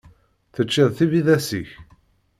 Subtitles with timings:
[0.55, 1.69] Teččiḍ tibidas-ik?